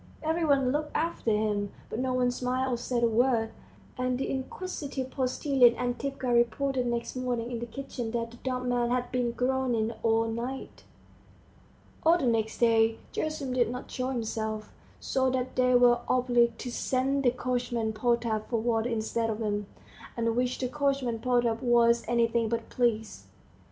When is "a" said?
3.03-3.07